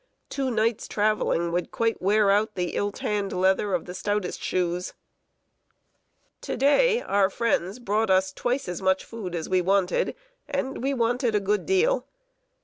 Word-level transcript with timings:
Two 0.31 0.49
nights' 0.49 0.87
traveling 0.87 1.51
would 1.51 1.69
quite 1.69 2.01
wear 2.01 2.31
out 2.31 2.55
the 2.55 2.71
ill 2.75 2.91
tanned 2.91 3.31
leather 3.33 3.75
of 3.75 3.85
the 3.85 3.93
stoutest 3.93 4.43
soles. 4.43 4.95
To 6.41 6.57
day, 6.57 7.03
our 7.03 7.29
friends 7.29 7.77
brought 7.77 8.09
us 8.09 8.33
twice 8.33 8.67
as 8.67 8.81
much 8.81 9.05
food 9.05 9.35
as 9.35 9.47
we 9.47 9.61
wanted, 9.61 10.15
and 10.47 10.81
we 10.81 10.95
wanted 10.95 11.35
a 11.35 11.39
great 11.39 11.67
deal. 11.67 12.07